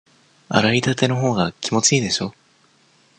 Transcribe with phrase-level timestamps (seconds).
[0.49, 2.33] 洗いたてのほうが気持ちいいでしょ？